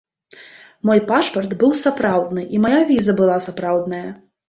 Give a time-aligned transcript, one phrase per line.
[0.91, 4.07] Мой пашпарт быў сапраўдны, і мая віза была сапраўдная.